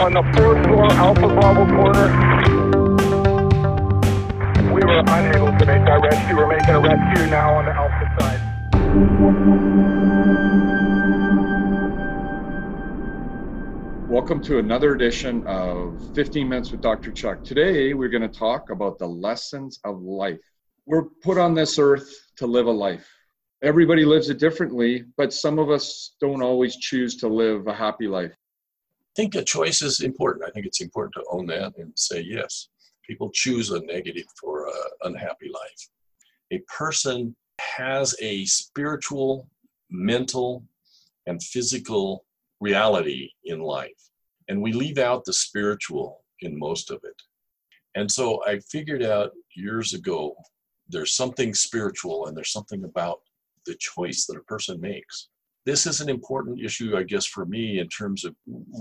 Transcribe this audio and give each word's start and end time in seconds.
on 0.00 0.12
the 0.12 0.22
fourth 0.36 0.64
floor, 0.64 0.86
Alpha 0.92 1.26
Bravo 1.26 1.66
corner. 1.74 2.06
We 4.72 4.80
were 4.84 5.00
unable 5.00 5.58
to 5.58 5.66
make 5.66 5.84
that 5.86 6.00
rescue. 6.00 6.36
We're 6.36 6.46
making 6.46 6.70
a 6.70 6.78
rescue 6.78 7.26
now 7.26 7.56
on 7.56 7.64
the 7.64 7.72
Alpha 7.72 8.06
side. 8.20 8.40
Welcome 14.08 14.40
to 14.44 14.58
another 14.58 14.94
edition 14.94 15.44
of 15.48 16.14
15 16.14 16.48
Minutes 16.48 16.70
with 16.70 16.80
Dr. 16.80 17.10
Chuck. 17.10 17.42
Today, 17.42 17.92
we're 17.92 18.08
going 18.08 18.22
to 18.22 18.28
talk 18.28 18.70
about 18.70 19.00
the 19.00 19.08
lessons 19.08 19.80
of 19.82 20.00
life. 20.00 20.38
We're 20.86 21.06
put 21.24 21.38
on 21.38 21.54
this 21.54 21.76
earth 21.76 22.08
to 22.36 22.46
live 22.46 22.66
a 22.66 22.70
life. 22.70 23.08
Everybody 23.62 24.04
lives 24.04 24.30
it 24.30 24.38
differently, 24.38 25.06
but 25.16 25.32
some 25.32 25.58
of 25.58 25.70
us 25.70 26.14
don't 26.20 26.40
always 26.40 26.76
choose 26.76 27.16
to 27.16 27.26
live 27.26 27.66
a 27.66 27.74
happy 27.74 28.06
life. 28.06 28.32
I 29.18 29.20
think 29.20 29.34
a 29.34 29.42
choice 29.42 29.82
is 29.82 29.98
important. 29.98 30.44
I 30.48 30.52
think 30.52 30.64
it's 30.64 30.80
important 30.80 31.14
to 31.14 31.24
own 31.32 31.46
that 31.46 31.72
and 31.76 31.90
say 31.96 32.20
yes. 32.20 32.68
People 33.04 33.30
choose 33.34 33.72
a 33.72 33.80
negative 33.80 34.26
for 34.40 34.68
an 34.68 34.74
unhappy 35.12 35.50
life. 35.52 35.88
A 36.52 36.62
person 36.72 37.34
has 37.60 38.14
a 38.22 38.44
spiritual, 38.44 39.48
mental, 39.90 40.62
and 41.26 41.42
physical 41.42 42.26
reality 42.60 43.30
in 43.42 43.58
life. 43.58 44.10
And 44.46 44.62
we 44.62 44.72
leave 44.72 44.98
out 44.98 45.24
the 45.24 45.32
spiritual 45.32 46.22
in 46.42 46.56
most 46.56 46.92
of 46.92 47.00
it. 47.02 47.20
And 47.96 48.08
so 48.08 48.44
I 48.46 48.60
figured 48.70 49.02
out 49.02 49.32
years 49.56 49.94
ago 49.94 50.36
there's 50.88 51.16
something 51.16 51.54
spiritual 51.54 52.26
and 52.26 52.36
there's 52.36 52.52
something 52.52 52.84
about 52.84 53.18
the 53.66 53.74
choice 53.80 54.26
that 54.26 54.38
a 54.38 54.44
person 54.44 54.80
makes. 54.80 55.28
This 55.70 55.86
is 55.86 56.00
an 56.00 56.08
important 56.08 56.60
issue, 56.60 56.96
I 56.96 57.02
guess, 57.02 57.26
for 57.26 57.44
me 57.44 57.78
in 57.78 57.88
terms 57.88 58.24
of 58.24 58.34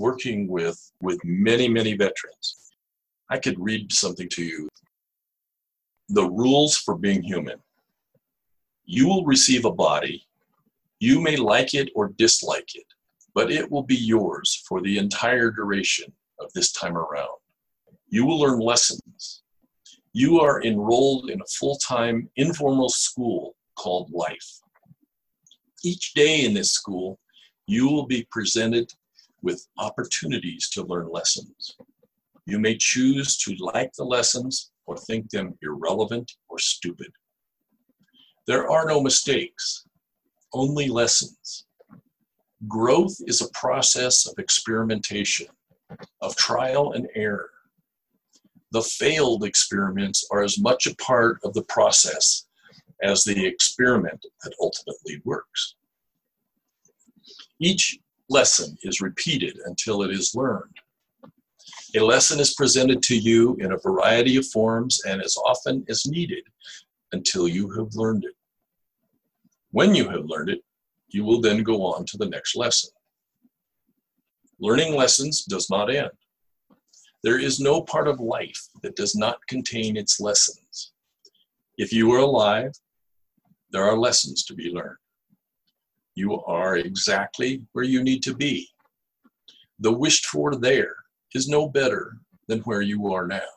working 0.06 0.48
with, 0.48 0.80
with 1.02 1.20
many, 1.24 1.68
many 1.68 1.94
veterans. 1.94 2.72
I 3.30 3.38
could 3.40 3.60
read 3.60 3.92
something 3.92 4.30
to 4.30 4.44
you. 4.44 4.70
The 6.10 6.30
rules 6.42 6.78
for 6.78 6.96
being 6.98 7.22
human. 7.22 7.60
You 8.86 9.08
will 9.08 9.26
receive 9.26 9.66
a 9.66 9.72
body. 9.88 10.26
You 11.00 11.20
may 11.22 11.36
like 11.36 11.74
it 11.74 11.90
or 11.94 12.14
dislike 12.18 12.72
it 12.76 12.88
but 13.38 13.52
it 13.52 13.70
will 13.70 13.84
be 13.84 13.96
yours 13.96 14.64
for 14.68 14.82
the 14.82 14.98
entire 14.98 15.52
duration 15.52 16.12
of 16.40 16.52
this 16.54 16.72
time 16.72 16.98
around. 16.98 17.38
You 18.10 18.26
will 18.26 18.40
learn 18.40 18.60
lessons. 18.60 19.44
You 20.12 20.40
are 20.40 20.64
enrolled 20.64 21.30
in 21.30 21.40
a 21.40 21.46
full 21.46 21.78
time 21.78 22.32
informal 22.36 22.90
school 22.90 23.56
called 23.76 24.10
life. 24.12 24.50
Each 25.88 26.14
day 26.14 26.44
in 26.44 26.54
this 26.54 26.74
school, 26.74 27.18
you 27.66 27.88
will 27.88 28.06
be 28.06 28.28
presented 28.30 28.92
with 29.42 29.66
opportunities 29.78 30.68
to 30.72 30.84
learn 30.84 31.10
lessons. 31.10 31.78
You 32.46 32.60
may 32.60 32.76
choose 32.76 33.38
to 33.38 33.56
like 33.60 33.94
the 33.94 34.04
lessons 34.04 34.72
or 34.86 34.98
think 34.98 35.30
them 35.30 35.58
irrelevant 35.62 36.30
or 36.50 36.60
stupid. 36.60 37.14
There 38.48 38.70
are 38.70 38.86
no 38.86 39.02
mistakes, 39.02 39.86
only 40.52 40.90
lessons. 40.90 41.68
Growth 42.68 43.16
is 43.26 43.40
a 43.40 43.52
process 43.54 44.28
of 44.28 44.38
experimentation, 44.40 45.48
of 46.20 46.36
trial 46.36 46.92
and 46.92 47.08
error. 47.16 47.52
The 48.72 48.82
failed 48.82 49.46
experiments 49.46 50.28
are 50.32 50.44
as 50.44 50.60
much 50.60 50.86
a 50.86 50.96
part 50.98 51.40
of 51.46 51.54
the 51.54 51.64
process 51.64 52.44
as 53.02 53.24
the 53.24 53.46
experiment 53.46 54.26
that 54.44 54.54
ultimately 54.62 55.22
works. 55.24 55.76
Each 57.60 57.98
lesson 58.30 58.78
is 58.84 59.02
repeated 59.02 59.58
until 59.66 60.04
it 60.04 60.12
is 60.12 60.36
learned. 60.36 60.76
A 61.96 62.00
lesson 62.00 62.40
is 62.40 62.54
presented 62.54 63.02
to 63.04 63.18
you 63.18 63.56
in 63.56 63.72
a 63.72 63.78
variety 63.78 64.36
of 64.38 64.48
forms 64.48 65.02
and 65.06 65.22
as 65.22 65.38
often 65.38 65.86
as 65.90 66.06
needed 66.06 66.44
until 67.14 67.48
you 67.48 67.70
have 67.72 67.96
learned 67.96 68.26
it. 68.26 68.36
When 69.72 69.96
you 69.96 70.10
have 70.10 70.26
learned 70.26 70.50
it, 70.50 70.64
you 71.10 71.24
will 71.24 71.42
then 71.42 71.64
go 71.64 71.84
on 71.84 72.06
to 72.06 72.18
the 72.18 72.28
next 72.28 72.56
lesson. 72.56 72.92
Learning 74.60 74.96
lessons 74.96 75.46
does 75.46 75.70
not 75.70 75.90
end. 75.90 76.12
There 77.24 77.40
is 77.40 77.60
no 77.60 77.82
part 77.82 78.08
of 78.08 78.20
life 78.20 78.62
that 78.84 78.96
does 78.96 79.16
not 79.16 79.46
contain 79.48 79.98
its 79.98 80.20
lessons. 80.20 80.94
If 81.78 81.94
you 81.94 82.12
are 82.14 82.20
alive, 82.20 82.72
there 83.72 83.84
are 83.84 83.98
lessons 83.98 84.44
to 84.46 84.54
be 84.54 84.72
learned. 84.72 84.98
You 86.18 86.42
are 86.46 86.78
exactly 86.78 87.62
where 87.74 87.86
you 87.86 88.04
need 88.04 88.24
to 88.24 88.34
be. 88.34 88.68
The 89.78 89.92
wished 89.92 90.26
for 90.26 90.56
there 90.56 90.96
is 91.36 91.48
no 91.48 91.70
better 91.70 92.18
than 92.48 92.62
where 92.62 92.82
you 92.82 93.14
are 93.14 93.28
now. 93.28 93.52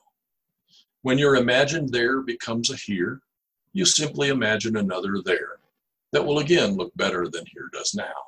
When 1.01 1.17
your 1.17 1.37
imagined 1.37 1.89
there 1.89 2.21
becomes 2.21 2.69
a 2.69 2.77
here, 2.77 3.23
you 3.73 3.87
simply 3.87 4.29
imagine 4.29 4.77
another 4.77 5.23
there 5.25 5.57
that 6.13 6.23
will 6.23 6.41
again 6.41 6.77
look 6.77 6.95
better 6.97 7.29
than 7.29 7.47
here 7.47 7.71
does 7.73 7.95
now. 7.95 8.21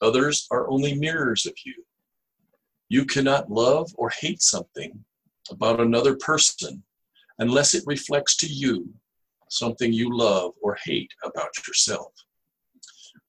Others 0.00 0.46
are 0.52 0.70
only 0.70 0.94
mirrors 0.94 1.46
of 1.46 1.54
you. 1.64 1.84
You 2.88 3.04
cannot 3.04 3.50
love 3.50 3.90
or 3.96 4.12
hate 4.20 4.40
something 4.40 5.04
about 5.50 5.80
another 5.80 6.14
person 6.14 6.84
unless 7.40 7.74
it 7.74 7.82
reflects 7.88 8.36
to 8.36 8.46
you 8.46 8.88
something 9.48 9.92
you 9.92 10.16
love 10.16 10.52
or 10.62 10.78
hate 10.84 11.10
about 11.24 11.50
yourself. 11.66 12.12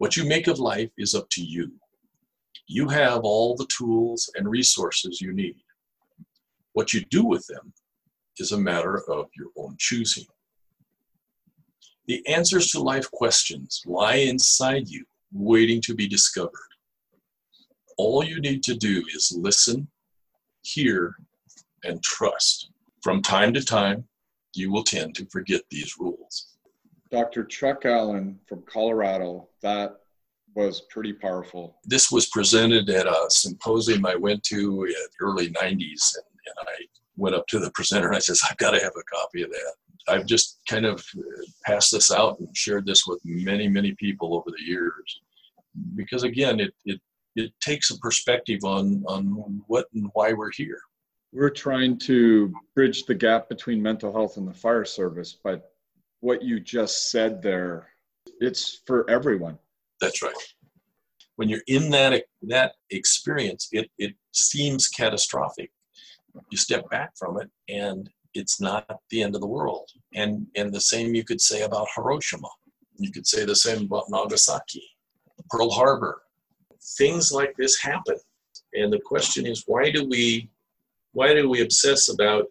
What 0.02 0.18
you 0.18 0.26
make 0.26 0.48
of 0.48 0.58
life 0.58 0.90
is 0.98 1.14
up 1.14 1.30
to 1.30 1.44
you. 1.44 1.72
You 2.66 2.88
have 2.88 3.20
all 3.20 3.56
the 3.56 3.68
tools 3.68 4.32
and 4.34 4.50
resources 4.50 5.22
you 5.22 5.32
need. 5.32 5.62
What 6.74 6.92
you 6.92 7.06
do 7.12 7.24
with 7.24 7.46
them 7.46 7.72
is 8.40 8.52
a 8.52 8.58
matter 8.58 9.08
of 9.12 9.28
your 9.38 9.50
own 9.56 9.76
choosing. 9.78 10.26
The 12.08 12.28
answers 12.28 12.72
to 12.72 12.80
life 12.80 13.12
questions 13.12 13.84
lie 13.86 14.16
inside 14.16 14.90
you, 14.90 15.06
waiting 15.32 15.80
to 15.82 15.94
be 15.94 16.08
discovered. 16.08 16.72
All 17.96 18.24
you 18.24 18.42
need 18.42 18.64
to 18.64 18.76
do 18.76 19.04
is 19.16 19.38
listen, 19.38 19.88
hear, 20.64 21.16
and 21.84 22.02
trust. 22.02 22.72
From 23.04 23.22
time 23.22 23.54
to 23.54 23.64
time, 23.64 24.06
you 24.56 24.72
will 24.72 24.84
tend 24.84 25.14
to 25.18 25.28
forget 25.28 25.62
these 25.70 26.00
rules. 26.00 26.51
Dr. 27.12 27.44
Chuck 27.44 27.86
Allen 27.86 28.40
from 28.48 28.64
Colorado, 28.64 29.50
that 29.62 29.98
was 30.56 30.82
pretty 30.90 31.14
powerful. 31.14 31.78
This 31.86 32.12
was 32.12 32.28
presented 32.28 32.90
at 32.90 33.06
a 33.06 33.26
symposium 33.30 34.06
I 34.06 34.16
went 34.16 34.44
to 34.44 34.84
in 34.86 34.92
the 34.92 35.26
early 35.26 35.50
90s, 35.50 36.16
and, 36.16 36.26
and 36.46 36.68
I 36.68 36.86
went 37.18 37.36
up 37.36 37.48
to 37.48 37.60
the 37.60 37.72
presenter 37.72 38.08
and 38.08 38.16
I 38.16 38.20
says, 38.20 38.42
I've 38.50 38.58
got 38.58 38.72
to 38.72 38.80
have 38.80 38.94
a 38.98 39.04
copy 39.04 39.44
of 39.44 39.50
that. 39.50 39.74
I've 40.08 40.26
just 40.26 40.60
kind 40.68 40.86
of 40.86 41.06
uh, 41.18 41.44
passed 41.64 41.92
this 41.92 42.12
out 42.12 42.40
and 42.40 42.56
shared 42.56 42.86
this 42.86 43.06
with 43.06 43.20
many, 43.24 43.68
many 43.68 43.94
people 43.94 44.36
over 44.36 44.50
the 44.50 44.64
years. 44.64 45.22
Because 45.96 46.24
again, 46.24 46.60
it, 46.60 46.74
it, 46.86 47.00
it 47.36 47.52
takes 47.62 47.92
a 47.92 47.98
perspective 48.00 48.64
on, 48.64 49.04
on 49.08 49.62
what 49.68 49.88
and 49.94 50.10
why 50.14 50.34
we're 50.34 50.52
here. 50.52 50.82
We're 51.34 51.50
trying 51.50 51.98
to 52.00 52.54
bridge 52.76 53.06
the 53.06 53.16
gap 53.16 53.48
between 53.48 53.82
mental 53.82 54.12
health 54.12 54.38
and 54.38 54.48
the 54.48 54.54
fire 54.54 54.84
service, 54.84 55.38
but 55.42 55.71
what 56.22 56.42
you 56.42 56.60
just 56.60 57.12
said 57.12 57.42
there, 57.42 57.90
it's 58.40 58.82
for 58.88 59.08
everyone. 59.10 59.58
That's 60.00 60.22
right. 60.22 60.34
When 61.36 61.50
you're 61.50 61.64
in 61.68 61.90
that 61.92 62.24
that 62.44 62.74
experience, 62.92 63.68
it, 63.72 63.90
it 63.98 64.14
seems 64.32 64.88
catastrophic. 64.88 65.72
You 66.50 66.58
step 66.58 66.90
back 66.90 67.12
from 67.18 67.42
it 67.42 67.50
and 67.68 68.10
it's 68.34 68.62
not 68.62 68.86
the 69.10 69.22
end 69.22 69.36
of 69.36 69.42
the 69.42 69.48
world. 69.48 69.90
And 70.14 70.48
and 70.56 70.72
the 70.72 70.82
same 70.82 71.14
you 71.14 71.24
could 71.24 71.42
say 71.42 71.64
about 71.64 71.88
Hiroshima. 71.96 72.50
You 72.98 73.12
could 73.12 73.28
say 73.28 73.44
the 73.44 73.56
same 73.56 73.84
about 73.86 74.10
Nagasaki, 74.10 74.84
Pearl 75.50 75.72
Harbor. 75.72 76.22
Things 76.98 77.32
like 77.32 77.56
this 77.58 77.80
happen. 77.80 78.16
And 78.74 78.94
the 78.94 79.00
question 79.00 79.46
is 79.46 79.64
why 79.66 79.92
do 79.92 80.08
we 80.08 80.50
why 81.14 81.34
do 81.34 81.50
we 81.50 81.62
obsess 81.62 82.10
about 82.10 82.46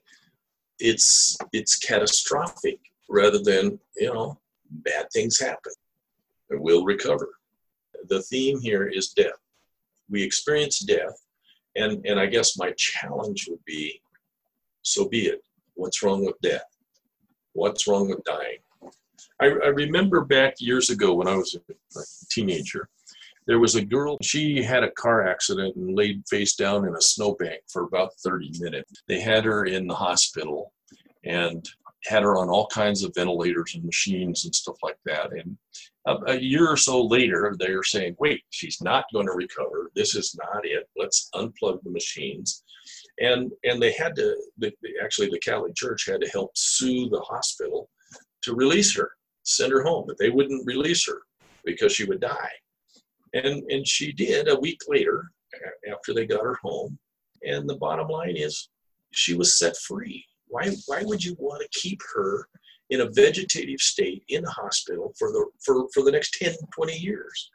it's 0.80 1.36
it's 1.52 1.78
catastrophic 1.78 2.80
rather 3.10 3.38
than, 3.38 3.78
you 3.96 4.14
know, 4.14 4.38
bad 4.70 5.06
things 5.12 5.38
happen. 5.38 5.72
We'll 6.48 6.84
recover. 6.84 7.28
The 8.08 8.22
theme 8.22 8.60
here 8.60 8.86
is 8.88 9.08
death. 9.08 9.38
We 10.08 10.22
experience 10.22 10.78
death, 10.78 11.20
and, 11.76 12.04
and 12.06 12.18
I 12.18 12.26
guess 12.26 12.56
my 12.56 12.72
challenge 12.76 13.46
would 13.48 13.64
be 13.64 14.00
so 14.82 15.06
be 15.08 15.26
it 15.26 15.42
What's 15.80 16.02
wrong 16.02 16.26
with 16.26 16.38
death? 16.42 16.66
What's 17.54 17.86
wrong 17.86 18.10
with 18.10 18.22
dying? 18.24 18.58
I, 19.40 19.46
I 19.46 19.68
remember 19.68 20.22
back 20.26 20.56
years 20.58 20.90
ago 20.90 21.14
when 21.14 21.26
I 21.26 21.36
was 21.36 21.56
a 21.56 22.00
teenager, 22.30 22.90
there 23.46 23.58
was 23.58 23.76
a 23.76 23.84
girl, 23.84 24.18
she 24.20 24.62
had 24.62 24.84
a 24.84 24.90
car 24.90 25.26
accident 25.26 25.76
and 25.76 25.96
laid 25.96 26.22
face 26.28 26.54
down 26.54 26.86
in 26.86 26.94
a 26.94 27.00
snowbank 27.00 27.62
for 27.72 27.84
about 27.84 28.14
30 28.16 28.52
minutes. 28.60 28.92
They 29.08 29.20
had 29.20 29.46
her 29.46 29.64
in 29.64 29.86
the 29.86 29.94
hospital 29.94 30.74
and 31.24 31.66
had 32.04 32.22
her 32.22 32.36
on 32.36 32.48
all 32.48 32.66
kinds 32.68 33.02
of 33.02 33.14
ventilators 33.14 33.74
and 33.74 33.84
machines 33.84 34.44
and 34.44 34.54
stuff 34.54 34.76
like 34.82 34.98
that. 35.04 35.32
And 35.32 35.56
a, 36.06 36.32
a 36.32 36.40
year 36.40 36.66
or 36.66 36.76
so 36.76 37.04
later, 37.04 37.54
they're 37.58 37.82
saying, 37.82 38.16
wait, 38.18 38.42
she's 38.50 38.80
not 38.80 39.04
going 39.12 39.26
to 39.26 39.32
recover. 39.32 39.90
This 39.94 40.14
is 40.14 40.36
not 40.42 40.64
it. 40.64 40.88
Let's 40.96 41.28
unplug 41.34 41.82
the 41.82 41.90
machines. 41.90 42.62
And, 43.20 43.52
and 43.64 43.82
they 43.82 43.92
had 43.92 44.16
to, 44.16 44.34
the, 44.58 44.72
actually, 45.02 45.28
the 45.28 45.38
Catholic 45.40 45.74
Church 45.74 46.06
had 46.06 46.22
to 46.22 46.28
help 46.30 46.52
sue 46.56 47.08
the 47.10 47.20
hospital 47.20 47.90
to 48.42 48.54
release 48.54 48.96
her, 48.96 49.10
send 49.42 49.72
her 49.72 49.82
home, 49.82 50.04
but 50.06 50.16
they 50.18 50.30
wouldn't 50.30 50.66
release 50.66 51.06
her 51.06 51.20
because 51.64 51.92
she 51.92 52.04
would 52.04 52.20
die. 52.20 52.50
And, 53.34 53.70
and 53.70 53.86
she 53.86 54.12
did 54.12 54.48
a 54.48 54.58
week 54.58 54.80
later 54.88 55.30
after 55.92 56.14
they 56.14 56.26
got 56.26 56.42
her 56.42 56.58
home. 56.62 56.98
And 57.46 57.68
the 57.68 57.76
bottom 57.76 58.08
line 58.08 58.36
is 58.36 58.70
she 59.12 59.34
was 59.34 59.58
set 59.58 59.76
free. 59.76 60.24
Why, 60.50 60.70
why 60.86 61.02
would 61.04 61.24
you 61.24 61.36
want 61.38 61.62
to 61.62 61.78
keep 61.80 62.00
her 62.14 62.48
in 62.90 63.00
a 63.02 63.10
vegetative 63.10 63.80
state 63.80 64.24
in 64.28 64.42
the 64.42 64.50
hospital 64.50 65.14
for 65.18 65.30
the, 65.30 65.46
for, 65.64 65.86
for 65.94 66.02
the 66.02 66.10
next 66.10 66.34
10, 66.34 66.54
20 66.74 66.98
years? 66.98 67.50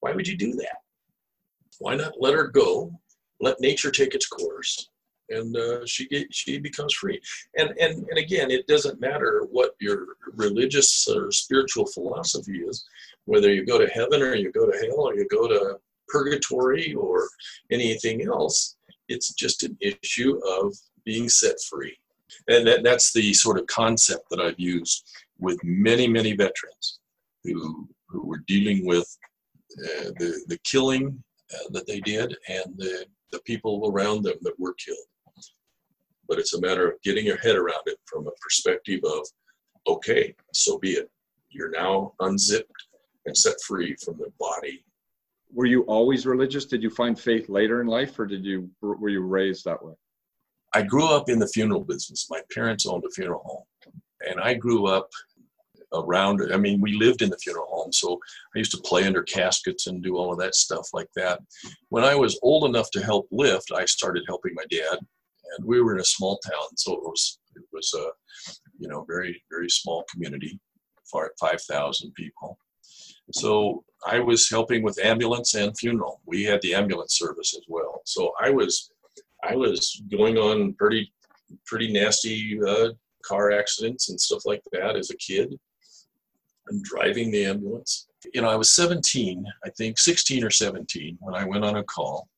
Why 0.00 0.12
would 0.12 0.26
you 0.26 0.36
do 0.36 0.52
that? 0.54 0.78
Why 1.78 1.94
not 1.94 2.14
let 2.18 2.34
her 2.34 2.48
go, 2.48 2.92
let 3.40 3.60
nature 3.60 3.90
take 3.90 4.14
its 4.14 4.26
course, 4.26 4.88
and 5.30 5.56
uh, 5.56 5.84
she 5.86 6.08
get, 6.08 6.34
she 6.34 6.58
becomes 6.58 6.94
free. 6.94 7.20
And, 7.56 7.70
and 7.78 8.06
and 8.08 8.18
again, 8.18 8.50
it 8.50 8.66
doesn't 8.66 9.00
matter 9.00 9.46
what 9.50 9.74
your 9.80 10.16
religious 10.34 11.06
or 11.08 11.30
spiritual 11.30 11.86
philosophy 11.86 12.60
is, 12.60 12.84
whether 13.26 13.52
you 13.52 13.64
go 13.64 13.78
to 13.78 13.86
heaven 13.88 14.22
or 14.22 14.34
you 14.34 14.50
go 14.52 14.70
to 14.70 14.78
hell 14.78 15.00
or 15.00 15.14
you 15.14 15.26
go 15.30 15.46
to 15.46 15.78
purgatory 16.08 16.94
or 16.94 17.28
anything 17.70 18.26
else. 18.26 18.76
It's 19.08 19.32
just 19.34 19.62
an 19.62 19.76
issue 19.80 20.40
of 20.46 20.74
being 21.04 21.28
set 21.28 21.56
free. 21.68 21.96
And 22.48 22.66
that, 22.66 22.82
that's 22.82 23.12
the 23.12 23.32
sort 23.34 23.58
of 23.58 23.66
concept 23.66 24.28
that 24.30 24.40
I've 24.40 24.58
used 24.58 25.08
with 25.38 25.58
many, 25.62 26.06
many 26.06 26.32
veterans 26.32 27.00
who, 27.44 27.88
who 28.08 28.26
were 28.26 28.42
dealing 28.46 28.86
with 28.86 29.06
uh, 29.78 30.10
the, 30.18 30.42
the 30.48 30.58
killing 30.64 31.22
uh, 31.54 31.70
that 31.70 31.86
they 31.86 32.00
did 32.00 32.36
and 32.48 32.74
the, 32.76 33.06
the 33.32 33.40
people 33.40 33.90
around 33.92 34.22
them 34.22 34.36
that 34.42 34.58
were 34.58 34.74
killed. 34.74 34.98
But 36.28 36.38
it's 36.38 36.54
a 36.54 36.60
matter 36.60 36.90
of 36.90 37.00
getting 37.02 37.24
your 37.24 37.38
head 37.38 37.56
around 37.56 37.82
it 37.86 37.98
from 38.04 38.26
a 38.26 38.32
perspective 38.42 39.00
of, 39.04 39.26
okay, 39.86 40.34
so 40.52 40.78
be 40.78 40.92
it. 40.92 41.10
You're 41.48 41.70
now 41.70 42.12
unzipped 42.20 42.84
and 43.24 43.36
set 43.36 43.54
free 43.62 43.96
from 44.04 44.18
the 44.18 44.30
body 44.38 44.84
were 45.52 45.66
you 45.66 45.82
always 45.82 46.26
religious? 46.26 46.66
Did 46.66 46.82
you 46.82 46.90
find 46.90 47.18
faith 47.18 47.48
later 47.48 47.80
in 47.80 47.86
life, 47.86 48.18
or 48.18 48.26
did 48.26 48.44
you 48.44 48.70
were 48.80 49.08
you 49.08 49.22
raised 49.22 49.64
that 49.64 49.82
way? 49.82 49.94
I 50.74 50.82
grew 50.82 51.06
up 51.06 51.28
in 51.28 51.38
the 51.38 51.48
funeral 51.48 51.84
business. 51.84 52.26
My 52.30 52.42
parents 52.52 52.86
owned 52.86 53.04
a 53.04 53.10
funeral 53.10 53.42
home, 53.44 53.92
and 54.28 54.40
I 54.40 54.54
grew 54.54 54.86
up 54.86 55.08
around. 55.94 56.52
I 56.52 56.56
mean, 56.56 56.80
we 56.80 56.92
lived 56.96 57.22
in 57.22 57.30
the 57.30 57.38
funeral 57.38 57.66
home, 57.68 57.92
so 57.92 58.18
I 58.54 58.58
used 58.58 58.72
to 58.72 58.82
play 58.82 59.04
under 59.04 59.22
caskets 59.22 59.86
and 59.86 60.02
do 60.02 60.16
all 60.16 60.32
of 60.32 60.38
that 60.38 60.54
stuff 60.54 60.88
like 60.92 61.08
that. 61.16 61.40
When 61.88 62.04
I 62.04 62.14
was 62.14 62.38
old 62.42 62.64
enough 62.64 62.90
to 62.92 63.02
help 63.02 63.26
lift, 63.30 63.72
I 63.74 63.84
started 63.86 64.24
helping 64.28 64.54
my 64.54 64.64
dad, 64.70 64.98
and 65.56 65.66
we 65.66 65.80
were 65.80 65.94
in 65.94 66.00
a 66.00 66.04
small 66.04 66.38
town, 66.38 66.76
so 66.76 66.92
it 66.92 67.02
was 67.02 67.38
it 67.56 67.64
was 67.72 67.92
a 67.94 68.10
you 68.78 68.88
know 68.88 69.04
very 69.08 69.42
very 69.50 69.70
small 69.70 70.04
community, 70.12 70.60
five 71.40 71.62
thousand 71.62 72.12
people 72.14 72.58
so 73.32 73.84
I 74.06 74.20
was 74.20 74.48
helping 74.48 74.82
with 74.82 74.98
ambulance 75.04 75.54
and 75.54 75.76
funeral. 75.76 76.20
We 76.24 76.44
had 76.44 76.62
the 76.62 76.74
ambulance 76.74 77.18
service 77.18 77.54
as 77.54 77.64
well. 77.68 78.00
So 78.04 78.32
I 78.40 78.50
was 78.50 78.90
I 79.48 79.56
was 79.56 80.02
going 80.10 80.36
on 80.36 80.74
pretty 80.74 81.12
pretty 81.64 81.90
nasty 81.90 82.58
uh, 82.66 82.90
car 83.24 83.52
accidents 83.52 84.10
and 84.10 84.20
stuff 84.20 84.42
like 84.44 84.62
that 84.72 84.96
as 84.96 85.10
a 85.10 85.16
kid 85.16 85.58
and 86.68 86.84
driving 86.84 87.30
the 87.30 87.46
ambulance. 87.46 88.08
You 88.34 88.42
know, 88.42 88.50
I 88.50 88.56
was 88.56 88.70
17, 88.70 89.44
I 89.64 89.70
think 89.70 89.98
16 89.98 90.44
or 90.44 90.50
17 90.50 91.16
when 91.20 91.34
I 91.34 91.44
went 91.44 91.64
on 91.64 91.76
a 91.76 91.84
call. 91.84 92.28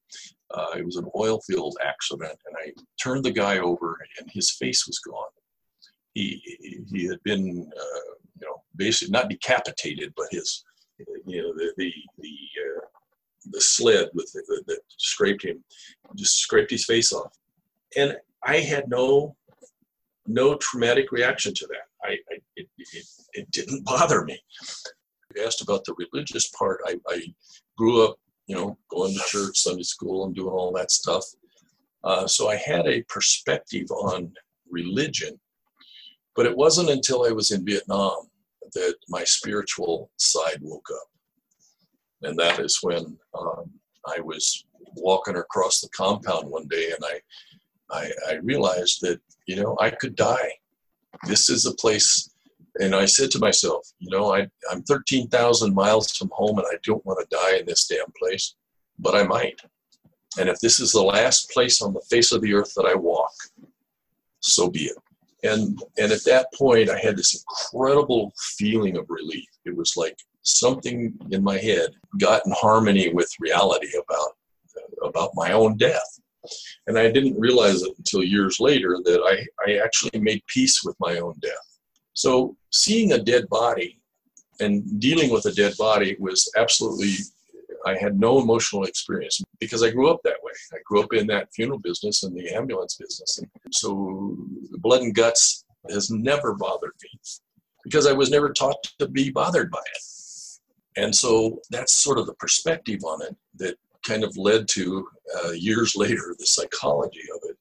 Uh, 0.52 0.76
it 0.76 0.84
was 0.84 0.96
an 0.96 1.08
oil 1.16 1.40
field 1.40 1.76
accident, 1.84 2.38
and 2.46 2.56
I 2.58 2.72
turned 3.00 3.24
the 3.24 3.30
guy 3.30 3.58
over, 3.58 3.96
and 4.18 4.28
his 4.32 4.50
face 4.50 4.86
was 4.86 4.98
gone. 4.98 5.30
He 6.14 6.42
he 6.92 7.06
had 7.06 7.22
been, 7.22 7.70
uh, 7.80 8.12
you 8.40 8.46
know, 8.46 8.62
basically 8.74 9.12
not 9.12 9.28
decapitated, 9.28 10.12
but 10.16 10.26
his 10.32 10.64
you 11.24 11.42
know, 11.42 11.54
the 11.54 11.72
the 11.76 11.92
the, 12.18 12.36
uh, 12.66 12.86
the 13.46 13.60
sled 13.60 14.08
with 14.14 14.30
the, 14.32 14.62
that 14.66 14.80
scraped 14.96 15.44
him, 15.44 15.62
just 16.16 16.38
scraped 16.38 16.70
his 16.70 16.84
face 16.84 17.12
off, 17.12 17.32
and 17.96 18.16
I 18.44 18.58
had 18.58 18.88
no 18.88 19.36
no 20.26 20.56
traumatic 20.56 21.12
reaction 21.12 21.52
to 21.54 21.66
that. 21.66 22.08
I, 22.08 22.12
I 22.12 22.38
it, 22.56 22.68
it, 22.78 23.06
it 23.32 23.50
didn't 23.50 23.84
bother 23.84 24.24
me. 24.24 24.38
You 25.34 25.44
asked 25.44 25.62
about 25.62 25.84
the 25.84 25.94
religious 25.98 26.48
part. 26.48 26.80
I, 26.86 26.96
I 27.08 27.22
grew 27.76 28.04
up, 28.04 28.16
you 28.46 28.56
know, 28.56 28.76
going 28.90 29.14
to 29.14 29.20
church, 29.26 29.58
Sunday 29.58 29.82
school, 29.82 30.26
and 30.26 30.34
doing 30.34 30.52
all 30.52 30.72
that 30.72 30.90
stuff. 30.90 31.24
Uh, 32.02 32.26
so 32.26 32.48
I 32.48 32.56
had 32.56 32.86
a 32.86 33.02
perspective 33.02 33.90
on 33.90 34.32
religion, 34.70 35.38
but 36.34 36.46
it 36.46 36.56
wasn't 36.56 36.90
until 36.90 37.26
I 37.26 37.30
was 37.30 37.50
in 37.50 37.64
Vietnam 37.64 38.28
that 38.74 38.94
my 39.08 39.24
spiritual 39.24 40.10
side 40.16 40.58
woke 40.62 40.88
up. 40.92 41.09
And 42.22 42.38
that 42.38 42.58
is 42.60 42.78
when 42.82 43.16
um, 43.38 43.70
I 44.06 44.20
was 44.20 44.64
walking 44.96 45.36
across 45.36 45.80
the 45.80 45.88
compound 45.88 46.50
one 46.50 46.68
day 46.68 46.92
and 46.92 47.04
I, 47.04 47.20
I, 47.90 48.10
I 48.30 48.34
realized 48.42 49.00
that, 49.02 49.20
you 49.46 49.56
know, 49.56 49.76
I 49.80 49.90
could 49.90 50.16
die. 50.16 50.52
This 51.26 51.48
is 51.48 51.66
a 51.66 51.74
place, 51.74 52.30
and 52.76 52.94
I 52.94 53.04
said 53.04 53.30
to 53.32 53.38
myself, 53.38 53.86
you 53.98 54.10
know, 54.10 54.34
I, 54.34 54.48
I'm 54.70 54.82
13,000 54.82 55.74
miles 55.74 56.16
from 56.16 56.30
home 56.32 56.58
and 56.58 56.66
I 56.70 56.76
don't 56.84 57.04
want 57.04 57.18
to 57.20 57.36
die 57.36 57.58
in 57.58 57.66
this 57.66 57.86
damn 57.86 58.12
place, 58.18 58.54
but 58.98 59.14
I 59.14 59.24
might. 59.24 59.60
And 60.38 60.48
if 60.48 60.60
this 60.60 60.78
is 60.78 60.92
the 60.92 61.02
last 61.02 61.50
place 61.50 61.82
on 61.82 61.92
the 61.92 62.02
face 62.08 62.32
of 62.32 62.42
the 62.42 62.54
earth 62.54 62.72
that 62.76 62.86
I 62.86 62.94
walk, 62.94 63.32
so 64.40 64.70
be 64.70 64.84
it 64.84 64.96
and 65.42 65.82
and 65.98 66.12
at 66.12 66.24
that 66.24 66.46
point 66.54 66.90
i 66.90 66.98
had 66.98 67.16
this 67.16 67.42
incredible 67.42 68.32
feeling 68.58 68.96
of 68.96 69.06
relief 69.08 69.48
it 69.64 69.74
was 69.74 69.96
like 69.96 70.16
something 70.42 71.16
in 71.30 71.42
my 71.42 71.58
head 71.58 71.90
got 72.18 72.44
in 72.46 72.52
harmony 72.52 73.12
with 73.12 73.30
reality 73.40 73.90
about 73.96 74.30
about 75.02 75.30
my 75.34 75.52
own 75.52 75.76
death 75.76 76.20
and 76.86 76.98
i 76.98 77.10
didn't 77.10 77.38
realize 77.38 77.82
it 77.82 77.92
until 77.98 78.22
years 78.22 78.58
later 78.60 78.96
that 79.04 79.20
i 79.22 79.70
i 79.70 79.78
actually 79.78 80.18
made 80.18 80.42
peace 80.46 80.82
with 80.84 80.96
my 81.00 81.18
own 81.18 81.34
death 81.40 81.78
so 82.14 82.56
seeing 82.70 83.12
a 83.12 83.18
dead 83.18 83.48
body 83.48 83.98
and 84.60 85.00
dealing 85.00 85.30
with 85.30 85.44
a 85.46 85.52
dead 85.52 85.74
body 85.78 86.16
was 86.18 86.50
absolutely 86.56 87.14
I 87.86 87.96
had 87.96 88.20
no 88.20 88.40
emotional 88.40 88.84
experience 88.84 89.42
because 89.58 89.82
I 89.82 89.90
grew 89.90 90.10
up 90.10 90.20
that 90.24 90.36
way. 90.42 90.52
I 90.72 90.78
grew 90.84 91.02
up 91.02 91.12
in 91.12 91.26
that 91.28 91.52
funeral 91.54 91.78
business 91.78 92.22
and 92.22 92.36
the 92.36 92.54
ambulance 92.54 92.96
business. 92.96 93.38
And 93.38 93.48
so 93.72 94.36
blood 94.78 95.02
and 95.02 95.14
guts 95.14 95.64
has 95.88 96.10
never 96.10 96.54
bothered 96.54 96.92
me 97.02 97.20
because 97.84 98.06
I 98.06 98.12
was 98.12 98.30
never 98.30 98.52
taught 98.52 98.76
to 98.98 99.08
be 99.08 99.30
bothered 99.30 99.70
by 99.70 99.78
it. 99.78 100.02
And 101.00 101.14
so 101.14 101.60
that's 101.70 102.02
sort 102.02 102.18
of 102.18 102.26
the 102.26 102.34
perspective 102.34 103.00
on 103.04 103.22
it 103.22 103.34
that 103.56 103.76
kind 104.06 104.24
of 104.24 104.36
led 104.36 104.68
to 104.68 105.06
uh, 105.36 105.50
years 105.50 105.94
later 105.96 106.34
the 106.38 106.46
psychology 106.46 107.24
of 107.34 107.40
it. 107.50 107.56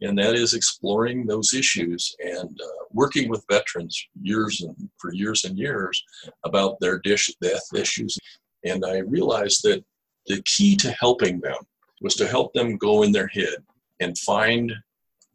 And 0.00 0.18
that 0.18 0.34
is 0.34 0.54
exploring 0.54 1.26
those 1.26 1.54
issues 1.54 2.14
and 2.18 2.60
uh, 2.60 2.84
working 2.92 3.28
with 3.28 3.44
veterans 3.50 3.96
years 4.20 4.60
and 4.60 4.76
for 4.98 5.12
years 5.12 5.44
and 5.44 5.58
years 5.58 6.02
about 6.44 6.78
their 6.80 6.98
dish, 6.98 7.30
death 7.40 7.66
issues 7.74 8.16
and 8.64 8.84
I 8.84 8.98
realized 8.98 9.62
that 9.64 9.84
the 10.26 10.42
key 10.46 10.74
to 10.76 10.90
helping 10.92 11.40
them 11.40 11.58
was 12.00 12.14
to 12.16 12.26
help 12.26 12.52
them 12.54 12.76
go 12.76 13.02
in 13.02 13.12
their 13.12 13.28
head 13.28 13.56
and 14.00 14.18
find 14.18 14.72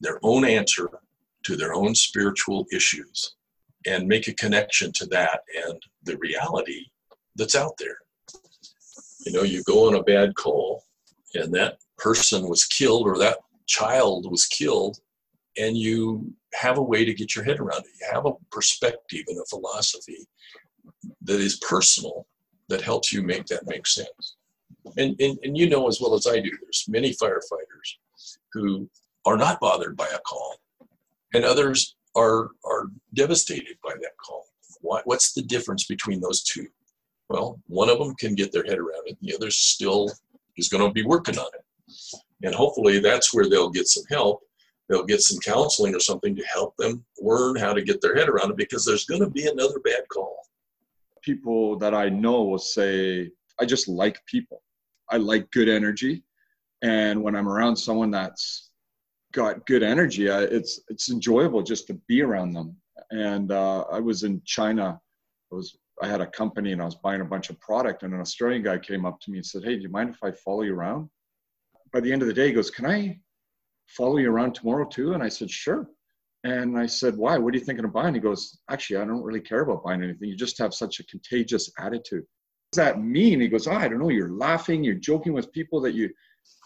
their 0.02 0.20
own 0.24 0.46
answer 0.46 0.90
to 1.46 1.56
their 1.56 1.74
own 1.74 1.96
spiritual 1.96 2.66
issues 2.74 3.36
and 3.86 4.08
make 4.08 4.28
a 4.28 4.34
connection 4.34 4.92
to 4.94 5.06
that 5.08 5.42
and 5.66 5.82
the 6.04 6.18
reality 6.18 6.86
that's 7.36 7.56
out 7.56 7.74
there. 7.78 7.98
You 9.26 9.34
know, 9.34 9.44
you 9.44 9.64
go 9.64 9.88
on 9.88 9.96
a 9.96 10.04
bad 10.04 10.36
call 10.36 10.84
and 11.34 11.54
that 11.54 11.78
person 11.98 12.48
was 12.48 12.66
killed 12.66 13.08
or 13.08 13.18
that 13.20 13.38
child 13.68 14.30
was 14.30 14.46
killed, 14.46 15.00
and 15.58 15.78
you 15.78 16.34
have 16.54 16.78
a 16.78 16.84
way 16.84 17.06
to 17.06 17.14
get 17.14 17.36
your 17.36 17.46
head 17.46 17.60
around 17.60 17.82
it. 17.82 17.92
You 18.02 18.08
have 18.12 18.26
a 18.26 18.34
perspective 18.52 19.26
and 19.28 19.38
a 19.40 19.46
philosophy 19.46 20.28
that 21.22 21.40
is 21.40 21.60
personal 21.68 22.26
that 22.70 22.82
helps 22.82 23.14
you 23.14 23.22
make 23.22 23.46
that 23.48 23.68
make 23.68 23.86
sense. 23.86 24.36
And, 24.98 25.16
and, 25.20 25.38
and 25.44 25.58
you 25.58 25.70
know 25.70 25.88
as 25.88 26.00
well 26.02 26.16
as 26.16 26.26
I 26.26 26.40
do, 26.40 26.50
there's 26.62 26.86
many 26.88 27.12
firefighters 27.12 27.98
who 28.54 28.90
are 29.26 29.38
not 29.38 29.60
bothered 29.60 29.96
by 29.96 30.08
a 30.08 30.20
call, 30.20 30.56
and 31.34 31.46
others 31.46 31.96
are, 32.16 32.50
are 32.66 32.88
devastated 33.14 33.78
by 33.84 33.94
that 34.02 34.18
call. 34.26 34.46
Why, 34.82 35.02
what's 35.06 35.34
the 35.34 35.42
difference 35.42 35.86
between 35.86 36.22
those 36.22 36.44
two? 36.44 36.68
Well, 37.30 37.60
one 37.68 37.90
of 37.90 38.00
them 38.00 38.16
can 38.16 38.36
get 38.36 38.52
their 38.52 38.64
head 38.64 38.80
around 38.80 39.08
it, 39.08 39.18
the 39.22 39.36
other 39.36 39.52
still 39.52 40.12
is 40.58 40.70
going 40.70 40.86
to 40.86 40.92
be 40.92 41.04
working 41.04 41.38
on 41.38 41.48
it. 41.54 42.18
And 42.44 42.56
hopefully 42.56 43.00
that's 43.00 43.34
where 43.34 43.50
they'll 43.50 43.70
get 43.70 43.88
some 43.88 44.04
help 44.10 44.42
they'll 44.90 45.06
get 45.06 45.22
some 45.22 45.40
counseling 45.40 45.96
or 45.96 46.00
something 46.00 46.36
to 46.36 46.44
help 46.52 46.76
them 46.78 47.06
learn 47.22 47.56
how 47.56 47.74
to 47.74 47.82
get 47.82 48.02
their 48.02 48.16
head 48.16 48.28
around 48.28 48.50
it 48.50 48.58
because 48.58 48.84
there's 48.84 49.06
going 49.06 49.22
to 49.22 49.30
be 49.30 49.48
another 49.48 49.80
bad 49.80 50.04
call. 50.12 50.38
People 51.22 51.78
that 51.78 51.94
I 51.94 52.10
know 52.10 52.44
will 52.44 52.58
say, 52.58 53.30
I 53.60 53.66
just 53.66 53.88
like 53.88 54.20
people. 54.26 54.64
I 55.10 55.18
like 55.18 55.52
good 55.52 55.70
energy. 55.70 56.24
And 56.82 57.22
when 57.22 57.36
I'm 57.36 57.48
around 57.48 57.76
someone 57.76 58.10
that's 58.10 58.72
got 59.32 59.66
good 59.68 59.84
energy, 59.84 60.30
I, 60.30 60.44
it's, 60.44 60.82
it's 60.90 61.12
enjoyable 61.12 61.62
just 61.62 61.88
to 61.88 61.94
be 62.08 62.22
around 62.22 62.54
them. 62.54 62.76
And 63.12 63.52
uh, 63.52 63.82
I 63.92 64.00
was 64.00 64.24
in 64.24 64.42
China. 64.44 65.00
I 65.52 65.56
was 65.56 65.78
I 66.02 66.08
had 66.08 66.22
a 66.22 66.28
company 66.28 66.72
and 66.72 66.82
I 66.82 66.86
was 66.86 66.96
buying 66.96 67.22
a 67.22 67.26
bunch 67.26 67.50
of 67.50 67.60
product, 67.60 68.04
and 68.04 68.14
an 68.14 68.22
Australian 68.22 68.64
guy 68.64 68.78
came 68.78 69.06
up 69.06 69.20
to 69.22 69.32
me 69.32 69.38
and 69.40 69.46
said, 69.46 69.64
"Hey, 69.64 69.76
do 69.76 69.82
you 69.82 69.90
mind 69.90 70.10
if 70.12 70.24
I 70.24 70.32
follow 70.32 70.62
you 70.62 70.74
around?" 70.74 71.10
By 71.92 72.00
the 72.00 72.12
end 72.12 72.22
of 72.22 72.28
the 72.28 72.34
day, 72.34 72.48
he 72.48 72.54
goes, 72.54 72.72
"Can 72.72 72.86
I 72.86 73.20
follow 73.88 74.18
you 74.18 74.32
around 74.32 74.54
tomorrow 74.56 74.86
too?" 74.86 75.14
And 75.14 75.22
I 75.22 75.30
said, 75.30 75.50
"Sure." 75.50 75.90
And 76.46 76.78
I 76.78 76.86
said, 76.86 77.18
"Why? 77.18 77.38
What 77.38 77.54
are 77.54 77.58
you 77.58 77.64
thinking 77.64 77.84
of 77.84 77.92
buying?" 77.92 78.14
He 78.14 78.22
goes, 78.22 78.60
"Actually, 78.70 78.98
I 78.98 79.06
don't 79.06 79.24
really 79.24 79.42
care 79.42 79.62
about 79.62 79.84
buying 79.84 80.02
anything. 80.04 80.30
You 80.30 80.38
just 80.38 80.58
have 80.60 80.74
such 80.74 81.00
a 81.00 81.06
contagious 81.08 81.70
attitude." 81.78 82.22
What 82.22 82.72
does 82.72 82.86
that 82.86 83.02
mean? 83.02 83.42
He 83.42 83.48
goes, 83.50 83.68
oh, 83.68 83.74
"I 83.74 83.88
don't 83.88 84.00
know. 84.00 84.10
You're 84.10 84.32
laughing. 84.32 84.84
You're 84.84 84.96
joking 84.96 85.34
with 85.34 85.52
people 85.52 85.82
that 85.82 85.96
you, 85.96 86.10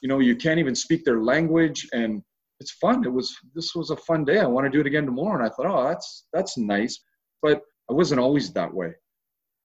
you 0.01 0.09
know, 0.09 0.19
you 0.19 0.35
can't 0.35 0.59
even 0.59 0.75
speak 0.75 1.05
their 1.05 1.21
language, 1.21 1.89
and 1.93 2.21
it's 2.59 2.71
fun. 2.71 3.03
It 3.03 3.11
was 3.11 3.35
this 3.55 3.73
was 3.73 3.89
a 3.89 3.97
fun 3.97 4.25
day. 4.25 4.39
I 4.39 4.45
want 4.45 4.65
to 4.65 4.69
do 4.69 4.81
it 4.81 4.85
again 4.85 5.05
tomorrow." 5.05 5.39
And 5.39 5.45
I 5.45 5.49
thought, 5.49 5.65
"Oh, 5.65 5.87
that's 5.87 6.27
that's 6.33 6.55
nice," 6.57 6.99
but 7.41 7.63
I 7.89 7.93
wasn't 7.93 8.21
always 8.21 8.53
that 8.53 8.71
way. 8.71 8.93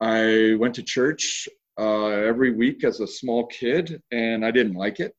I 0.00 0.54
went 0.58 0.74
to 0.76 0.82
church 0.82 1.48
uh, 1.78 2.06
every 2.06 2.52
week 2.52 2.84
as 2.84 3.00
a 3.00 3.06
small 3.06 3.46
kid, 3.46 4.02
and 4.10 4.44
I 4.44 4.50
didn't 4.50 4.74
like 4.74 5.00
it 5.00 5.14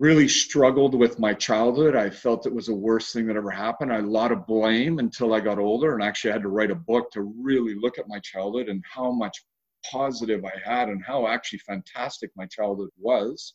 really 0.00 0.26
struggled 0.26 0.94
with 0.94 1.18
my 1.18 1.34
childhood. 1.34 1.94
I 1.94 2.08
felt 2.08 2.46
it 2.46 2.54
was 2.54 2.66
the 2.66 2.74
worst 2.74 3.12
thing 3.12 3.26
that 3.26 3.36
ever 3.36 3.50
happened. 3.50 3.92
I 3.92 3.96
had 3.96 4.04
a 4.04 4.10
lot 4.10 4.32
of 4.32 4.46
blame 4.46 4.98
until 4.98 5.34
I 5.34 5.40
got 5.40 5.58
older 5.58 5.92
and 5.92 6.02
actually 6.02 6.32
had 6.32 6.42
to 6.42 6.48
write 6.48 6.70
a 6.70 6.74
book 6.74 7.10
to 7.12 7.34
really 7.38 7.74
look 7.74 7.98
at 7.98 8.08
my 8.08 8.18
childhood 8.20 8.70
and 8.70 8.82
how 8.90 9.12
much 9.12 9.44
positive 9.90 10.42
I 10.42 10.54
had 10.64 10.88
and 10.88 11.04
how 11.04 11.28
actually 11.28 11.58
fantastic 11.58 12.30
my 12.34 12.46
childhood 12.46 12.88
was. 12.98 13.54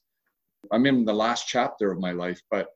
I'm 0.72 0.86
in 0.86 1.04
the 1.04 1.14
last 1.14 1.48
chapter 1.48 1.92
of 1.92 2.00
my 2.00 2.12
life, 2.12 2.40
but 2.52 2.68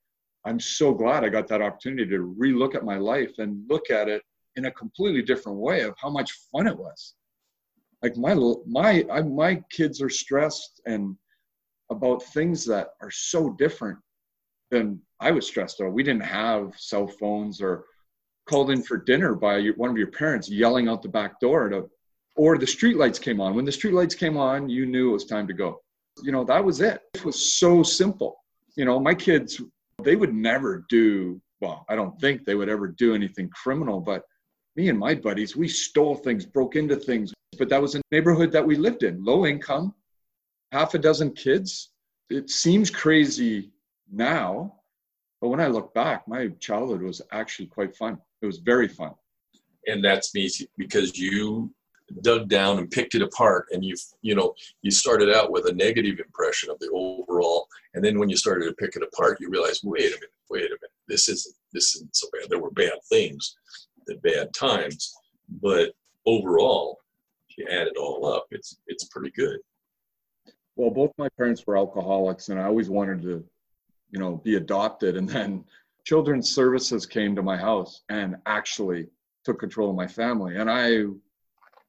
I'm 0.45 0.59
so 0.59 0.91
glad 0.91 1.23
I 1.23 1.29
got 1.29 1.47
that 1.49 1.61
opportunity 1.61 2.09
to 2.09 2.35
relook 2.39 2.73
at 2.73 2.83
my 2.83 2.97
life 2.97 3.33
and 3.37 3.69
look 3.69 3.91
at 3.91 4.09
it 4.09 4.23
in 4.55 4.65
a 4.65 4.71
completely 4.71 5.21
different 5.21 5.59
way 5.59 5.81
of 5.81 5.93
how 6.01 6.09
much 6.09 6.31
fun 6.51 6.65
it 6.65 6.77
was. 6.77 7.13
Like 8.01 8.15
my 8.17 8.33
my 8.65 9.05
I, 9.11 9.21
my 9.21 9.61
kids 9.69 10.01
are 10.01 10.09
stressed 10.09 10.81
and 10.85 11.15
about 11.89 12.23
things 12.23 12.65
that 12.65 12.89
are 13.01 13.11
so 13.11 13.49
different 13.51 13.97
than 14.71 15.01
I 15.19 15.31
was 15.31 15.47
stressed 15.47 15.81
out. 15.81 15.93
We 15.93 16.03
didn't 16.03 16.23
have 16.23 16.73
cell 16.77 17.07
phones 17.07 17.61
or 17.61 17.85
called 18.47 18.71
in 18.71 18.81
for 18.81 18.97
dinner 18.97 19.35
by 19.35 19.57
your, 19.57 19.75
one 19.75 19.89
of 19.89 19.97
your 19.97 20.11
parents 20.11 20.49
yelling 20.49 20.87
out 20.87 21.01
the 21.01 21.09
back 21.09 21.39
door 21.39 21.69
to, 21.69 21.89
or 22.35 22.57
the 22.57 22.67
street 22.67 22.97
lights 22.97 23.19
came 23.19 23.41
on. 23.41 23.55
When 23.55 23.65
the 23.65 23.71
street 23.71 23.93
lights 23.93 24.15
came 24.15 24.37
on, 24.37 24.69
you 24.69 24.85
knew 24.85 25.09
it 25.09 25.13
was 25.13 25.25
time 25.25 25.47
to 25.47 25.53
go. 25.53 25.81
You 26.23 26.31
know, 26.31 26.43
that 26.45 26.63
was 26.63 26.81
it. 26.81 27.01
It 27.13 27.25
was 27.25 27.53
so 27.57 27.83
simple. 27.83 28.37
You 28.75 28.85
know, 28.85 28.99
my 28.99 29.13
kids, 29.13 29.61
they 30.03 30.15
would 30.15 30.33
never 30.33 30.85
do, 30.89 31.41
well, 31.61 31.85
I 31.89 31.95
don't 31.95 32.19
think 32.19 32.45
they 32.45 32.55
would 32.55 32.69
ever 32.69 32.87
do 32.87 33.13
anything 33.13 33.49
criminal, 33.49 33.99
but 33.99 34.23
me 34.75 34.89
and 34.89 34.97
my 34.97 35.15
buddies, 35.15 35.55
we 35.55 35.67
stole 35.67 36.15
things, 36.15 36.45
broke 36.45 36.75
into 36.75 36.95
things. 36.95 37.33
But 37.57 37.69
that 37.69 37.81
was 37.81 37.95
a 37.95 38.01
neighborhood 38.11 38.51
that 38.51 38.65
we 38.65 38.75
lived 38.75 39.03
in, 39.03 39.23
low 39.23 39.45
income, 39.45 39.93
half 40.71 40.93
a 40.93 40.99
dozen 40.99 41.31
kids. 41.31 41.91
It 42.29 42.49
seems 42.49 42.89
crazy 42.89 43.71
now, 44.11 44.75
but 45.41 45.49
when 45.49 45.59
I 45.59 45.67
look 45.67 45.93
back, 45.93 46.27
my 46.27 46.49
childhood 46.59 47.01
was 47.01 47.21
actually 47.31 47.67
quite 47.67 47.95
fun. 47.95 48.19
It 48.41 48.45
was 48.45 48.59
very 48.59 48.87
fun. 48.87 49.13
And 49.87 50.03
that's 50.03 50.33
me 50.35 50.49
because 50.77 51.17
you 51.17 51.73
dug 52.21 52.49
down 52.49 52.77
and 52.77 52.89
picked 52.89 53.15
it 53.15 53.21
apart 53.21 53.67
and 53.71 53.83
you 53.83 53.95
you 54.21 54.35
know 54.35 54.53
you 54.81 54.91
started 54.91 55.33
out 55.33 55.51
with 55.51 55.67
a 55.67 55.73
negative 55.73 56.19
impression 56.19 56.69
of 56.69 56.79
the 56.79 56.89
overall 56.91 57.67
and 57.93 58.03
then 58.03 58.17
when 58.17 58.29
you 58.29 58.35
started 58.35 58.65
to 58.65 58.73
pick 58.73 58.95
it 58.95 59.03
apart 59.03 59.39
you 59.39 59.49
realize 59.49 59.81
wait 59.83 60.07
a 60.07 60.15
minute 60.15 60.33
wait 60.49 60.65
a 60.65 60.69
minute 60.69 60.91
this 61.07 61.29
isn't 61.29 61.55
this 61.71 61.95
isn't 61.95 62.15
so 62.15 62.27
bad 62.33 62.49
there 62.49 62.59
were 62.59 62.71
bad 62.71 62.93
things 63.09 63.55
at 64.09 64.21
bad 64.23 64.51
times 64.53 65.15
but 65.61 65.91
overall 66.25 66.97
you 67.59 67.67
add 67.69 67.87
it 67.87 67.97
all 67.97 68.25
up 68.25 68.45
it's 68.51 68.79
it's 68.87 69.05
pretty 69.05 69.31
good 69.31 69.59
well, 70.79 70.91
both 70.91 71.11
my 71.17 71.27
parents 71.37 71.67
were 71.67 71.77
alcoholics, 71.77 72.47
and 72.47 72.57
I 72.57 72.63
always 72.63 72.89
wanted 72.89 73.21
to, 73.23 73.43
you 74.11 74.19
know, 74.19 74.37
be 74.37 74.55
adopted. 74.55 75.17
And 75.17 75.27
then 75.27 75.65
Children's 76.05 76.55
Services 76.55 77.05
came 77.05 77.35
to 77.35 77.43
my 77.43 77.57
house 77.57 78.03
and 78.07 78.37
actually 78.45 79.09
took 79.43 79.59
control 79.59 79.89
of 79.89 79.97
my 79.97 80.07
family. 80.07 80.55
And 80.55 80.71
I 80.71 81.03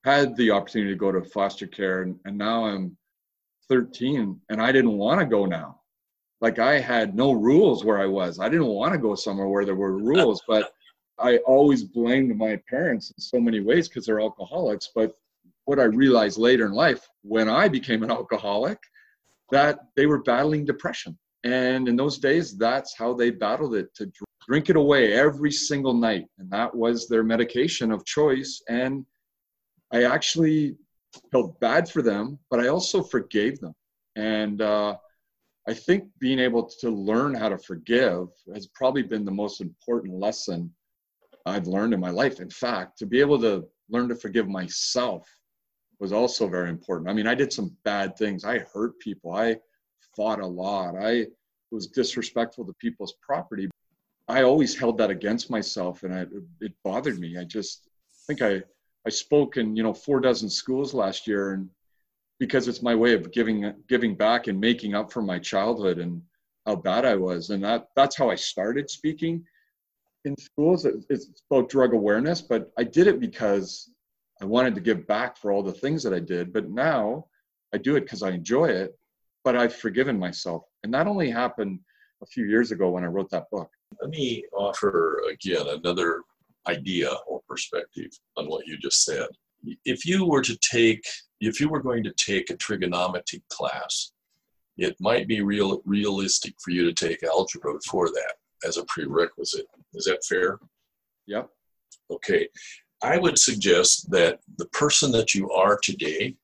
had 0.03 0.35
the 0.35 0.51
opportunity 0.51 0.91
to 0.91 0.99
go 0.99 1.13
to 1.13 1.23
foster 1.23 1.69
care, 1.69 2.03
and, 2.03 2.19
and 2.25 2.37
now 2.37 2.65
I'm 2.65 2.97
13, 3.69 4.41
and 4.49 4.61
I 4.61 4.73
didn't 4.73 4.99
want 4.99 5.21
to 5.21 5.27
go 5.27 5.47
now. 5.47 5.83
Like 6.41 6.59
I 6.59 6.81
had 6.81 7.15
no 7.15 7.31
rules 7.31 7.85
where 7.85 8.01
I 8.01 8.07
was. 8.07 8.41
I 8.41 8.49
didn't 8.49 8.67
want 8.67 8.93
to 8.93 8.99
go 8.99 9.15
somewhere 9.15 9.47
where 9.47 9.65
there 9.65 9.77
were 9.77 9.99
rules, 9.99 10.43
but 10.49 10.73
I 11.17 11.37
always 11.47 11.85
blamed 11.85 12.37
my 12.37 12.61
parents 12.69 13.13
in 13.13 13.21
so 13.21 13.39
many 13.39 13.61
ways 13.61 13.89
because 13.89 14.05
they're 14.05 14.21
alcoholics. 14.21 14.91
But 14.93 15.15
what 15.71 15.79
I 15.79 15.85
realized 15.85 16.37
later 16.37 16.67
in 16.67 16.73
life 16.73 17.09
when 17.23 17.49
I 17.49 17.69
became 17.69 18.03
an 18.03 18.11
alcoholic 18.11 18.81
that 19.53 19.79
they 19.95 20.07
were 20.07 20.21
battling 20.21 20.65
depression. 20.65 21.17
And 21.45 21.87
in 21.89 21.95
those 21.95 22.19
days, 22.19 22.59
that's 22.59 22.99
how 22.99 23.15
they 23.15 23.31
battled 23.31 23.77
it 23.77 23.95
to 23.95 24.11
drink 24.49 24.69
it 24.69 24.75
away 24.75 25.13
every 25.13 25.53
single 25.53 25.95
night. 25.95 26.27
And 26.41 26.51
that 26.51 26.75
was 26.75 27.07
their 27.07 27.23
medication 27.23 27.93
of 27.93 28.05
choice. 28.05 28.61
And 28.69 29.07
I 29.93 30.03
actually 30.03 30.75
felt 31.31 31.61
bad 31.61 31.89
for 31.89 32.03
them, 32.03 32.41
but 32.51 32.59
I 32.59 32.67
also 32.67 33.01
forgave 33.01 33.61
them. 33.61 33.75
And 34.17 34.61
uh, 34.61 34.97
I 35.69 35.75
think 35.75 36.09
being 36.19 36.41
able 36.41 36.69
to 36.81 36.91
learn 36.91 37.33
how 37.33 37.49
to 37.49 37.59
forgive 37.59 38.27
has 38.53 38.67
probably 38.75 39.05
been 39.05 39.25
the 39.25 39.31
most 39.31 39.61
important 39.61 40.15
lesson 40.19 40.75
I've 41.47 41.69
learned 41.69 41.95
in 41.95 42.01
my 42.01 42.11
life. 42.11 42.41
In 42.41 42.51
fact, 42.51 42.99
to 42.99 43.07
be 43.07 43.21
able 43.21 43.41
to 43.43 43.69
learn 43.89 44.09
to 44.09 44.17
forgive 44.17 44.49
myself 44.49 45.29
was 46.01 46.13
also 46.13 46.49
very 46.49 46.71
important. 46.71 47.11
I 47.11 47.13
mean, 47.13 47.27
I 47.27 47.35
did 47.35 47.53
some 47.53 47.77
bad 47.85 48.17
things. 48.17 48.45
I 48.45 48.59
hurt 48.59 48.99
people. 48.99 49.33
I 49.33 49.57
fought 50.17 50.41
a 50.41 50.47
lot. 50.47 50.97
I 50.99 51.27
was 51.71 51.87
disrespectful 51.87 52.65
to 52.65 52.73
people's 52.75 53.15
property. 53.21 53.71
I 54.27 54.43
always 54.43 54.77
held 54.77 54.97
that 54.99 55.11
against 55.11 55.51
myself, 55.51 56.03
and 56.03 56.15
I, 56.15 56.27
it 56.61 56.73
bothered 56.83 57.19
me. 57.21 57.37
I 57.39 57.45
just 57.45 57.89
think 58.27 58.43
I 58.43 58.63
I 59.07 59.11
spoke 59.11 59.57
in 59.57 59.77
you 59.77 59.83
know 59.83 59.95
four 59.95 60.21
dozen 60.21 60.49
schools 60.49 60.95
last 60.95 61.27
year, 61.27 61.53
and 61.53 61.69
because 62.39 62.67
it's 62.69 62.83
my 62.83 62.95
way 62.95 63.13
of 63.13 63.33
giving 63.33 63.75
giving 63.89 64.15
back 64.15 64.47
and 64.47 64.59
making 64.59 64.95
up 64.95 65.13
for 65.13 65.23
my 65.23 65.39
childhood 65.39 65.99
and 65.99 66.23
how 66.67 66.77
bad 66.77 67.05
I 67.05 67.17
was, 67.17 67.51
and 67.51 67.63
that 67.65 67.89
that's 67.95 68.17
how 68.17 68.31
I 68.31 68.37
started 68.37 68.89
speaking 68.89 69.45
in 70.25 70.37
schools. 70.37 70.87
It's 70.87 71.43
about 71.51 71.69
drug 71.69 71.93
awareness, 71.93 72.41
but 72.41 72.73
I 72.79 72.85
did 72.85 73.07
it 73.07 73.21
because 73.21 73.91
I 74.41 74.45
wanted 74.47 74.75
to 74.75 74.81
give 74.81 75.07
back 75.07 75.37
for 75.37 75.53
all 75.53 75.63
the 75.63 75.73
things 75.73 76.03
that 76.03 76.15
I 76.15 76.21
did, 76.21 76.53
but 76.53 76.71
now 76.71 77.27
I 77.75 77.79
do 77.79 77.97
it 77.97 78.03
because 78.03 78.23
I 78.23 78.31
enjoy 78.31 78.67
it, 78.67 78.99
but 79.45 79.57
I've 79.57 79.77
forgiven 79.77 80.19
myself. 80.19 80.63
And 80.83 80.93
that 80.95 81.07
only 81.07 81.31
happened 81.31 81.81
a 82.23 82.27
few 82.27 82.47
years 82.47 82.73
ago 82.73 82.91
when 82.91 83.05
I 83.05 83.09
wrote 83.09 83.31
that 83.31 83.51
book. 83.51 83.71
Let 84.01 84.11
me 84.11 84.45
offer 84.53 85.23
again 85.31 85.67
another 85.69 86.23
idea 86.67 87.11
or 87.27 87.41
perspective 87.49 88.11
on 88.37 88.47
what 88.47 88.67
you 88.67 88.79
just 88.79 89.05
said. 89.05 89.29
If 89.85 90.07
you 90.07 90.27
were 90.27 90.43
to 90.43 90.57
take, 90.59 91.05
if 91.41 91.61
you 91.61 91.69
were 91.69 91.83
going 91.83 92.03
to 92.05 92.13
take 92.13 92.51
a 92.51 92.57
trigonometry 92.57 93.43
class, 93.51 94.13
it 94.79 94.97
might 95.01 95.29
be 95.29 95.43
real 95.43 95.83
realistic 95.85 96.55
for 96.61 96.71
you 96.71 96.91
to 96.91 96.95
take 96.95 97.23
algebra 97.23 97.75
before 97.75 98.09
that 98.09 98.35
as 98.67 98.79
a 98.79 98.85
prerequisite. 98.85 99.67
Is 99.95 100.05
that 100.07 100.25
fair? 100.25 100.59
Yep. 101.27 101.51
Okay. 102.11 102.49
I 103.03 103.19
would 103.19 103.39
suggest 103.39 104.11
that 104.11 104.41
the 104.59 104.67
person 104.67 105.11
that 105.13 105.35
you 105.35 105.51
are 105.51 105.79
today 105.83 106.37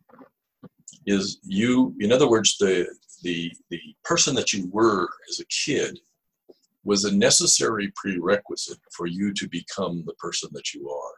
is 1.07 1.39
you, 1.45 1.95
in 2.01 2.13
other 2.13 2.29
words, 2.29 2.57
the, 2.59 2.87
the, 3.23 3.53
the 3.71 3.81
person 4.05 4.35
that 4.37 4.53
you 4.53 4.69
were 4.73 5.09
as 5.29 5.41
a 5.41 5.47
kid 5.47 5.99
was 6.85 7.05
a 7.05 7.15
necessary 7.15 7.93
prerequisite 7.95 8.79
for 8.93 9.07
you 9.07 9.35
to 9.35 9.49
become 9.49 10.03
the 10.07 10.15
person 10.15 10.49
that 10.53 10.73
you 10.73 10.89
are, 10.89 11.15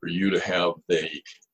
for 0.00 0.08
you 0.08 0.28
to 0.30 0.40
have 0.40 0.72
the 0.88 1.08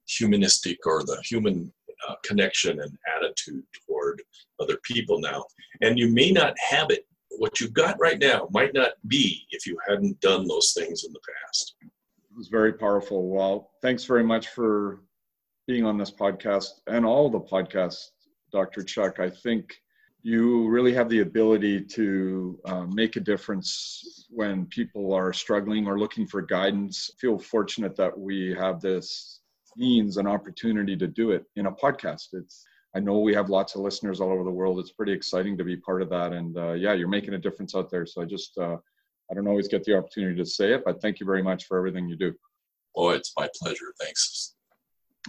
humanistic 0.08 0.78
or 0.84 1.04
the 1.04 1.20
human 1.24 1.72
uh, 2.08 2.14
connection 2.24 2.80
and 2.80 2.98
attitude 3.16 3.62
toward 3.86 4.20
other 4.58 4.78
people 4.82 5.20
now. 5.20 5.44
And 5.82 5.98
you 5.98 6.08
may 6.08 6.32
not 6.32 6.54
have 6.58 6.90
it. 6.90 7.06
What 7.38 7.60
you've 7.60 7.74
got 7.74 8.00
right 8.00 8.18
now 8.18 8.48
might 8.50 8.74
not 8.74 8.92
be 9.06 9.46
if 9.50 9.66
you 9.66 9.78
hadn't 9.88 10.20
done 10.20 10.48
those 10.48 10.72
things 10.72 11.04
in 11.04 11.12
the 11.12 11.20
past 11.20 11.76
was 12.36 12.48
very 12.48 12.72
powerful. 12.72 13.28
Well, 13.28 13.70
thanks 13.82 14.04
very 14.04 14.24
much 14.24 14.48
for 14.48 15.00
being 15.66 15.84
on 15.84 15.98
this 15.98 16.10
podcast 16.10 16.80
and 16.86 17.04
all 17.04 17.30
the 17.30 17.40
podcasts, 17.40 18.10
Dr. 18.52 18.82
Chuck. 18.82 19.20
I 19.20 19.30
think 19.30 19.74
you 20.22 20.68
really 20.68 20.92
have 20.92 21.08
the 21.08 21.20
ability 21.20 21.80
to 21.80 22.58
uh, 22.66 22.84
make 22.86 23.16
a 23.16 23.20
difference 23.20 24.26
when 24.30 24.66
people 24.66 25.14
are 25.14 25.32
struggling 25.32 25.86
or 25.86 25.98
looking 25.98 26.26
for 26.26 26.42
guidance. 26.42 27.10
I 27.12 27.16
feel 27.20 27.38
fortunate 27.38 27.96
that 27.96 28.18
we 28.18 28.54
have 28.58 28.80
this 28.80 29.40
means 29.76 30.16
and 30.16 30.28
opportunity 30.28 30.96
to 30.96 31.06
do 31.06 31.30
it 31.30 31.44
in 31.56 31.66
a 31.66 31.72
podcast. 31.72 32.28
It's 32.32 32.64
I 32.94 32.98
know 32.98 33.20
we 33.20 33.34
have 33.34 33.50
lots 33.50 33.76
of 33.76 33.82
listeners 33.82 34.20
all 34.20 34.32
over 34.32 34.42
the 34.42 34.50
world. 34.50 34.80
It's 34.80 34.90
pretty 34.90 35.12
exciting 35.12 35.56
to 35.58 35.64
be 35.64 35.76
part 35.76 36.02
of 36.02 36.10
that, 36.10 36.32
and 36.32 36.56
uh, 36.58 36.72
yeah, 36.72 36.92
you're 36.92 37.08
making 37.08 37.34
a 37.34 37.38
difference 37.38 37.76
out 37.76 37.88
there. 37.88 38.04
So 38.04 38.20
I 38.20 38.24
just 38.24 38.58
uh, 38.58 38.78
I 39.30 39.34
don't 39.34 39.46
always 39.48 39.68
get 39.68 39.84
the 39.84 39.96
opportunity 39.96 40.36
to 40.36 40.46
say 40.46 40.72
it, 40.74 40.82
but 40.84 41.00
thank 41.00 41.20
you 41.20 41.26
very 41.26 41.42
much 41.42 41.66
for 41.66 41.78
everything 41.78 42.08
you 42.08 42.16
do. 42.16 42.32
Oh, 42.96 43.10
it's 43.10 43.32
my 43.38 43.48
pleasure. 43.60 43.92
Thanks. 44.00 44.54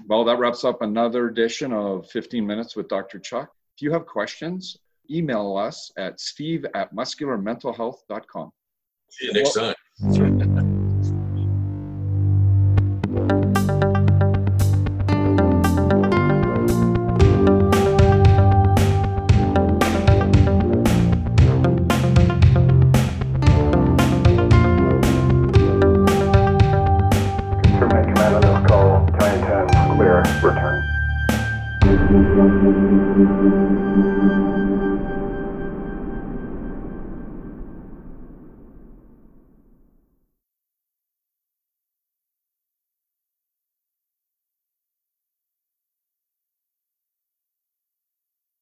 Well, 0.08 0.24
that 0.26 0.40
wraps 0.40 0.64
up 0.64 0.82
another 0.82 1.28
edition 1.28 1.74
of 1.74 2.10
15 2.10 2.46
Minutes 2.46 2.76
with 2.76 2.88
Dr. 2.88 3.20
Chuck. 3.20 3.50
If 3.76 3.82
you 3.82 3.92
have 3.92 4.06
questions, 4.06 4.78
email 5.10 5.58
us 5.58 5.92
at 5.98 6.20
steve 6.20 6.66
at 6.74 6.94
muscularmentalhealth.com. 6.96 8.52
See 9.10 9.26
you 9.28 9.34
next 9.34 9.54
time. 9.54 10.61